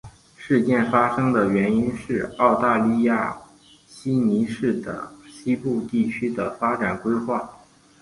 [0.35, 3.39] 事件发生的原因是澳大利亚
[3.85, 7.53] 悉尼市的西部地区的发展规划。